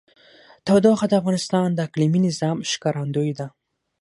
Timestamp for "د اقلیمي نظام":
1.73-2.57